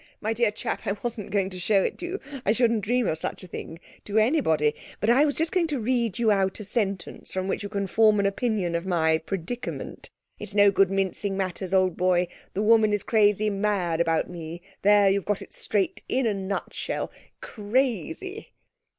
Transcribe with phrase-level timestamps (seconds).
[0.19, 0.87] My dear chap!
[0.87, 3.79] I wasn't going to show it to you I shouldn't dream of such a thing
[4.05, 7.61] to anybody; but I was just going to read you out a sentence from which
[7.61, 10.09] you can form an opinion of my predicament.
[10.39, 15.07] It's no good mincing matters, old boy, the woman is crazy mad about me there
[15.07, 17.11] you've got it straight in a nutshell.
[17.39, 18.53] Crazy!'